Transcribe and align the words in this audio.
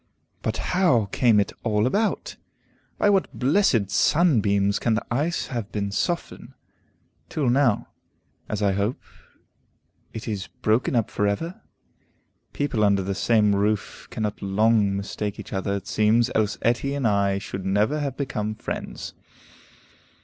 But 0.41 0.57
how 0.73 1.09
came 1.11 1.39
it 1.39 1.51
all 1.63 1.85
about? 1.85 2.35
By 2.97 3.11
what 3.11 3.31
blessed 3.37 3.91
sunbeams 3.91 4.79
can 4.79 4.95
the 4.95 5.05
ice 5.13 5.49
have 5.49 5.71
been 5.71 5.91
softened, 5.91 6.53
till 7.29 7.51
now, 7.51 7.89
as 8.49 8.63
I 8.63 8.71
hope, 8.71 8.99
it 10.11 10.27
is 10.27 10.47
broken 10.63 10.95
up 10.95 11.11
for 11.11 11.27
ever? 11.27 11.61
People 12.51 12.83
under 12.83 13.03
the 13.03 13.13
same 13.13 13.55
roof 13.55 14.07
cannot 14.09 14.41
long 14.41 14.97
mistake 14.97 15.39
each 15.39 15.53
other, 15.53 15.75
it 15.75 15.85
seems, 15.85 16.31
else 16.33 16.57
Etty 16.63 16.95
and 16.95 17.07
I 17.07 17.37
should 17.37 17.63
never 17.63 17.99
have 17.99 18.17
become 18.17 18.55
friends. 18.55 19.13